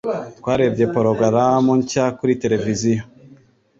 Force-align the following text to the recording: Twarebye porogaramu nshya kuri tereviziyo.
Twarebye 0.39 0.85
porogaramu 0.93 1.71
nshya 1.79 2.05
kuri 2.17 2.33
tereviziyo. 2.41 3.03